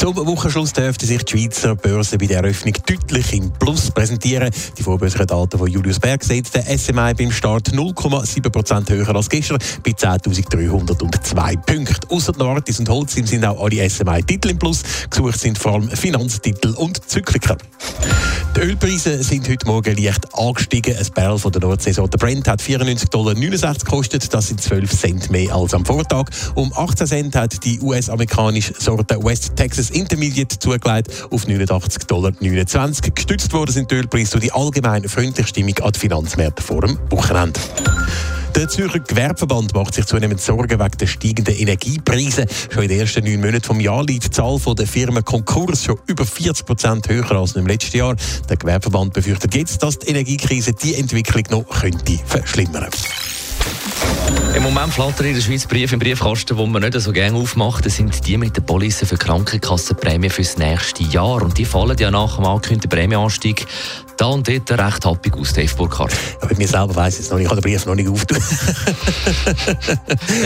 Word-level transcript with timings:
Zum 0.00 0.16
Wochenschluss 0.16 0.72
dürfte 0.72 1.04
sich 1.04 1.22
die 1.26 1.38
Schweizer 1.38 1.76
Börse 1.76 2.16
bei 2.16 2.24
der 2.24 2.38
Eröffnung 2.38 2.72
deutlich 2.86 3.34
im 3.34 3.52
Plus 3.52 3.90
präsentieren. 3.90 4.48
Die 4.78 4.82
vorbörslichen 4.82 5.26
Daten 5.26 5.58
von 5.58 5.68
Julius 5.68 6.00
Berg 6.00 6.24
sehen 6.24 6.46
der 6.54 6.62
SMI 6.78 7.12
beim 7.12 7.30
Start 7.30 7.68
0,7% 7.68 8.88
höher 8.88 9.14
als 9.14 9.28
gestern 9.28 9.58
bei 9.84 9.90
10.302 9.90 11.56
Punkten. 11.66 12.08
Außer 12.08 12.32
Novartis 12.32 12.78
und 12.78 12.88
Holcim 12.88 13.26
sind 13.26 13.44
auch 13.44 13.62
alle 13.62 13.90
SMI-Titel 13.90 14.48
im 14.48 14.58
Plus. 14.58 14.82
Gesucht 15.10 15.38
sind 15.38 15.58
vor 15.58 15.74
allem 15.74 15.90
Finanztitel 15.90 16.70
und 16.78 17.06
Zykliker. 17.06 17.58
Die 18.56 18.60
Ölpreise 18.62 19.22
sind 19.22 19.48
heute 19.48 19.66
Morgen 19.66 19.96
leicht 19.96 20.34
angestiegen. 20.34 20.96
Ein 20.96 21.06
Barrel 21.14 21.38
von 21.38 21.52
der 21.52 21.60
Nordsaison, 21.60 22.10
der 22.10 22.18
Brent, 22.18 22.48
hat 22.48 22.60
94,69 22.60 23.10
Dollar 23.10 23.34
gekostet. 23.74 24.34
Das 24.34 24.48
sind 24.48 24.60
12 24.60 24.90
Cent 24.90 25.30
mehr 25.30 25.54
als 25.54 25.72
am 25.72 25.86
Vortag. 25.86 26.24
Um 26.56 26.72
18 26.74 27.06
Cent 27.06 27.36
hat 27.36 27.64
die 27.64 27.80
US-amerikanische 27.80 28.74
Sorte 28.76 29.22
West 29.22 29.54
Texas 29.54 29.90
Intermediate 29.90 30.58
zugelegt 30.58 31.08
auf 31.30 31.46
89,29 31.46 32.06
Dollar. 32.06 32.32
Gestützt 33.14 33.52
worden 33.52 33.72
sind 33.72 33.90
die 33.90 33.94
Ölpreise 33.94 34.32
durch 34.32 34.44
die 34.44 34.52
allgemeine 34.52 35.08
freundliche 35.08 35.48
Stimmung 35.48 35.78
an 35.78 35.92
die 35.92 36.00
Finanzmärkte 36.00 36.62
vor 36.62 36.80
dem 36.80 36.98
Wochenende. 37.10 37.60
Der 38.60 38.68
Zürcher 38.68 38.98
Gewerbeverband 38.98 39.74
macht 39.74 39.94
sich 39.94 40.04
zunehmend 40.04 40.38
Sorgen 40.38 40.78
wegen 40.78 40.98
der 40.98 41.06
steigenden 41.06 41.56
Energiepreise. 41.56 42.44
Schon 42.70 42.82
in 42.82 42.90
den 42.90 43.00
ersten 43.00 43.24
neun 43.24 43.40
Monaten 43.40 43.64
vom 43.64 43.80
Jahr 43.80 44.04
liegt 44.04 44.24
die 44.24 44.30
Zahl 44.30 44.58
der 44.76 44.86
Firmen 44.86 45.24
Konkurs 45.24 45.84
schon 45.84 45.96
über 46.06 46.26
40 46.26 46.66
Prozent 46.66 47.08
höher 47.08 47.30
als 47.32 47.56
im 47.56 47.66
letzten 47.66 47.96
Jahr. 47.96 48.16
Der 48.50 48.58
Gewerbeverband 48.58 49.14
befürchtet 49.14 49.54
jetzt, 49.54 49.82
dass 49.82 49.98
die 49.98 50.08
Energiekrise 50.08 50.74
die 50.74 50.94
Entwicklung 50.96 51.44
noch 51.48 51.80
könnte 51.80 52.18
verschlimmern. 52.26 52.88
Im 54.54 54.62
Moment 54.62 54.92
flattern 54.92 55.28
in 55.28 55.34
der 55.34 55.40
Schweiz 55.40 55.64
Briefe 55.64 55.94
im 55.94 56.00
Briefkasten, 56.00 56.54
die 56.54 56.66
man 56.66 56.82
nicht 56.82 57.00
so 57.00 57.12
gerne 57.12 57.38
aufmacht. 57.38 57.86
Das 57.86 57.96
sind 57.96 58.26
die 58.26 58.36
mit 58.36 58.58
den 58.58 58.66
Police 58.66 59.04
für 59.06 59.16
Krankenkassenprämie 59.16 60.28
fürs 60.28 60.58
nächste 60.58 61.04
Jahr. 61.04 61.42
Und 61.42 61.56
die 61.56 61.64
fallen 61.64 61.96
ja 61.96 62.10
nach 62.10 62.36
dem 62.36 62.44
angekündigten 62.44 62.90
Prämieanstieg 62.90 63.66
da 64.20 64.26
und 64.26 64.46
dort 64.46 64.70
recht 64.70 65.06
happig 65.06 65.34
aus, 65.34 65.54
Dave 65.54 65.74
Burkhardt. 65.74 66.12
Ja, 66.42 66.48
bei 66.48 66.54
mir 66.54 66.68
selber 66.68 66.94
weiss 66.94 67.14
ich 67.14 67.24
es 67.24 67.30
noch 67.30 67.38
nicht. 67.38 67.46
Ich 67.46 67.50
habe 67.50 67.62
den 67.62 67.70
Brief 67.70 67.86
noch 67.86 67.94
nicht 67.94 68.08
aufgetan. 68.08 68.42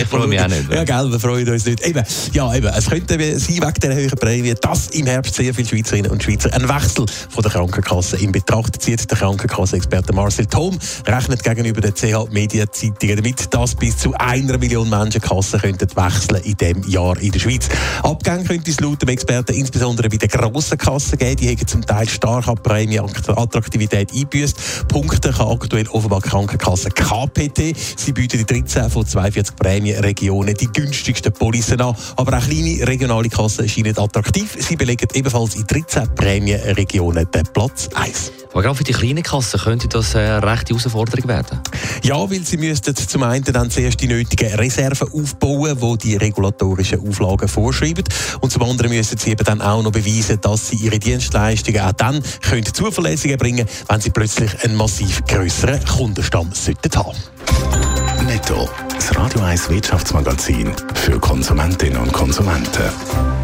ich 0.01 0.07
freue 0.07 0.29
mich 0.29 0.41
auch 0.41 0.47
nicht. 0.47 0.73
Ja, 0.73 0.85
gell, 0.85 1.11
wir 1.11 1.19
freuen 1.19 1.49
uns 1.49 1.65
nicht. 1.65 1.85
Eben, 1.85 2.05
ja, 2.33 2.55
eben, 2.55 2.67
es 2.67 2.89
könnte 2.89 3.19
sein, 3.19 3.57
wegen 3.57 3.81
der 3.83 3.95
höheren 3.97 4.19
Prämie, 4.19 4.55
dass 4.61 4.89
im 4.89 5.07
Herbst 5.07 5.35
sehr 5.35 5.53
viele 5.53 5.69
Schweizerinnen 5.69 6.13
und 6.13 6.23
Schweizer 6.23 6.53
einen 6.53 6.69
Wechsel 6.69 7.05
von 7.29 7.43
der 7.43 7.51
Krankenkasse 7.51 8.17
in 8.19 8.31
Betracht 8.31 8.81
zieht. 8.81 9.11
Der 9.11 9.19
Krankenkassenexperte 9.19 10.13
Marcel 10.13 10.47
Thom 10.47 10.79
rechnet 11.07 11.43
gegenüber 11.43 11.81
der 11.81 11.95
CH 11.95 12.31
Media 12.31 12.71
Zeitungen 12.71 13.17
damit, 13.17 13.53
dass 13.53 13.75
bis 13.75 13.97
zu 13.97 14.15
einer 14.15 14.57
Million 14.57 14.89
Menschen 14.89 15.21
Kassen 15.21 15.61
könnten 15.61 15.89
wechseln 15.97 16.41
in 16.45 16.57
diesem 16.57 16.89
Jahr 16.89 17.19
in 17.19 17.33
der 17.33 17.41
Schweiz. 17.41 17.69
Abgänge 18.05 18.45
könnte 18.45 18.71
es 18.71 18.79
laut 18.79 19.03
dem 19.03 19.09
Experten 19.09 19.55
insbesondere 19.55 20.09
bei 20.09 20.19
den 20.19 20.29
grossen 20.29 20.79
Kassen 20.79 21.19
geben. 21.19 21.37
Die 21.37 21.49
haben 21.49 21.67
zum 21.67 21.85
Teil 21.85 22.09
stark 22.09 22.47
an 22.47 22.57
Prämie 22.57 23.01
Attraktivität 23.65 24.13
einbüßt. 24.13 24.89
Punkte 24.89 25.33
kann 25.33 25.49
aktuell 25.49 25.89
offenbar 25.89 26.21
Krankenkasse 26.21 26.91
KPT. 26.91 27.75
Sie 27.97 28.13
bieten 28.13 28.39
die 28.39 28.45
13 28.45 28.91
von 28.91 29.07
42 29.07 29.57
Prämienregionen 29.57 30.55
die 30.55 30.67
günstigsten 30.67 31.33
Policen 31.33 31.81
an. 31.81 31.97
Aber 32.17 32.37
auch 32.37 32.45
kleine 32.45 32.87
regionale 32.87 33.29
Kassen 33.29 33.69
scheinen 33.69 33.99
attraktiv. 33.99 34.57
Sie 34.59 34.77
belegen 34.77 35.09
ebenfalls 35.15 35.55
in 35.55 35.67
13 35.67 36.15
Prämienregionen 36.15 37.31
den 37.31 37.45
Platz 37.53 37.89
1. 37.95 38.44
Aber 38.55 38.63
gerade 38.63 38.77
für 38.77 38.85
die 38.85 38.93
kleinen 38.93 39.25
Kassen 39.25 39.59
könnte 39.59 39.89
das 39.89 40.15
eine 40.15 40.41
rechte 40.41 40.75
Herausforderung 40.75 41.29
werden. 41.29 41.59
Ja, 42.05 42.15
weil 42.31 42.45
sie 42.45 42.57
müssten 42.57 42.95
zum 42.95 43.25
einen 43.25 43.45
dann 43.45 43.69
zuerst 43.69 44.01
die 44.01 44.07
nötigen 44.07 44.55
Reserven 44.55 45.09
aufbauen, 45.13 45.77
die 45.99 46.09
die 46.09 46.17
regulatorischen 46.17 47.01
Auflagen 47.01 47.49
vorschreiben. 47.49 48.05
Und 48.41 48.53
zum 48.53 48.63
anderen 48.63 48.93
müssen 48.93 49.19
sie 49.19 49.33
eben 49.33 49.45
dann 49.45 49.61
auch 49.61 49.83
noch 49.83 49.91
beweisen, 49.91 50.41
dass 50.41 50.69
sie 50.69 50.77
ihre 50.77 51.01
Dienstleistungen 51.01 51.81
auch 51.81 51.93
dann 51.93 52.23
können 52.43 52.65
zuverlässig 52.65 53.37
bringen 53.39 53.67
wenn 53.89 54.01
sie 54.01 54.11
plötzlich 54.11 54.63
einen 54.63 54.77
massiv 54.77 55.25
grösseren 55.27 55.85
Kundenstamm 55.85 56.51
sollten 56.53 56.93
haben. 56.95 57.19
Netto, 58.25 58.69
das 58.95 59.17
Radio 59.17 59.41
1 59.41 59.69
Wirtschaftsmagazin 59.69 60.73
für 60.95 61.19
Konsumentinnen 61.19 61.99
und 61.99 62.13
Konsumenten. 62.13 63.44